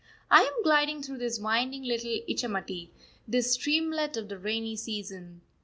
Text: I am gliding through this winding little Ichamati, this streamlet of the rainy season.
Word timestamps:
I 0.31 0.41
am 0.41 0.63
gliding 0.63 1.03
through 1.03 1.19
this 1.19 1.39
winding 1.39 1.83
little 1.83 2.21
Ichamati, 2.27 2.89
this 3.27 3.53
streamlet 3.53 4.17
of 4.17 4.29
the 4.29 4.39
rainy 4.39 4.75
season. 4.75 5.41